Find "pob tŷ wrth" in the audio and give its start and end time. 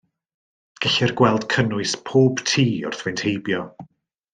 2.11-3.07